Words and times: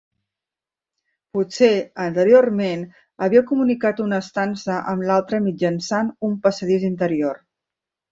Potser, 1.35 1.67
anteriorment, 2.05 2.85
havia 3.25 3.43
comunicat 3.51 4.01
una 4.05 4.19
estança 4.27 4.79
amb 4.95 5.05
l'altra 5.11 5.41
mitjançant 5.49 6.11
un 6.29 6.35
passadís 6.49 6.87
interior. 6.89 7.39